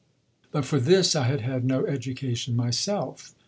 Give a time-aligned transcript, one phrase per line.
[0.51, 3.35] But for this I had had no education myself."